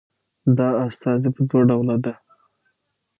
دا 0.57 0.67
استازي 0.87 1.29
په 1.35 1.41
دوه 1.49 1.61
ډوله 1.69 1.95
ده 2.03 2.13